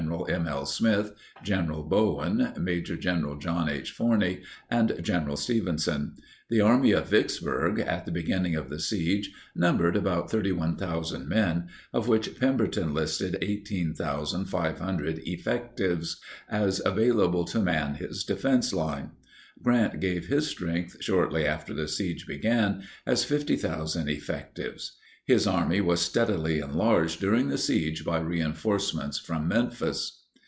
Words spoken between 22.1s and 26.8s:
began, as 50,000 effectives; his army was steadily